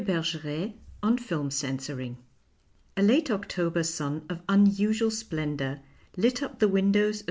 BERGERET 0.03 0.77
ON 1.03 1.19
FILM 1.19 1.51
CENSORING 1.51 2.17
A 2.97 3.03
LATE 3.03 3.29
October 3.29 3.83
sun 3.83 4.25
of 4.31 4.41
unusual 4.49 5.11
splendour 5.11 5.79
lit 6.17 6.41
up 6.41 6.57
the 6.57 6.67
windows 6.67 7.17
of 7.17 7.19
M. 7.19 7.19